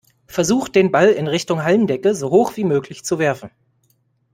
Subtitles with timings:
[0.25, 3.51] Versucht den Ball in Richtung Hallendecke so hoch wie möglich zu werfen.